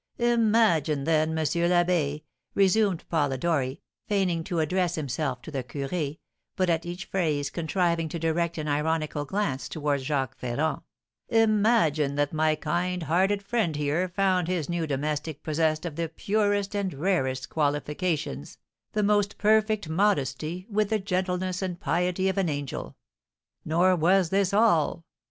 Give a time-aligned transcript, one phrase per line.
[0.17, 1.37] "Imagine, then, M.
[1.45, 2.23] l'Abbé,"
[2.55, 6.17] resumed Polidori, feigning to address himself to the curé,
[6.55, 10.81] but at each phrase contriving to direct an ironical glance towards Jacques Ferrand,
[11.29, 16.75] "imagine that my kind hearted friend here found his new domestic possessed of the purest
[16.75, 18.57] and rarest qualifications,
[18.93, 22.97] the most perfect modesty, with the gentleness and piety of an angel;
[23.63, 25.05] nor was this all.